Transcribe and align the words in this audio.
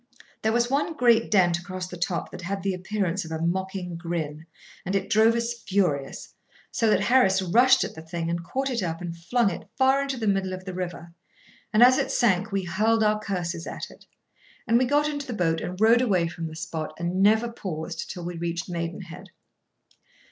There 0.41 0.51
was 0.51 0.67
one 0.67 0.93
great 0.93 1.29
dent 1.29 1.59
across 1.59 1.85
the 1.87 1.95
top 1.95 2.31
that 2.31 2.41
had 2.41 2.63
the 2.63 2.73
appearance 2.73 3.23
of 3.23 3.29
a 3.31 3.39
mocking 3.39 3.97
grin, 3.97 4.47
and 4.83 4.95
it 4.95 5.11
drove 5.11 5.35
us 5.35 5.53
furious, 5.53 6.33
so 6.71 6.89
that 6.89 7.01
Harris 7.01 7.39
rushed 7.39 7.83
at 7.83 7.93
the 7.93 8.01
thing, 8.01 8.27
and 8.27 8.43
caught 8.43 8.71
it 8.71 8.81
up, 8.81 8.99
and 9.01 9.15
flung 9.15 9.51
it 9.51 9.67
far 9.77 10.01
into 10.01 10.17
the 10.17 10.25
middle 10.25 10.53
of 10.53 10.65
the 10.65 10.73
river, 10.73 11.13
and 11.71 11.83
as 11.83 11.99
it 11.99 12.09
sank 12.09 12.51
we 12.51 12.63
hurled 12.63 13.03
our 13.03 13.19
curses 13.19 13.67
at 13.67 13.91
it, 13.91 14.07
and 14.67 14.79
we 14.79 14.85
got 14.85 15.07
into 15.07 15.27
the 15.27 15.33
boat 15.33 15.61
and 15.61 15.79
rowed 15.79 16.01
away 16.01 16.27
from 16.27 16.47
the 16.47 16.55
spot, 16.55 16.95
and 16.97 17.21
never 17.21 17.47
paused 17.51 18.09
till 18.09 18.25
we 18.25 18.35
reached 18.39 18.67
Maidenhead. 18.67 19.27